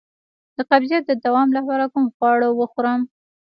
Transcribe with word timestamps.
د 0.55 0.57
قبضیت 0.69 1.03
د 1.07 1.11
دوام 1.25 1.49
لپاره 1.57 1.85
کوم 1.93 2.05
خواړه 2.15 2.47
وخورم؟ 2.59 3.01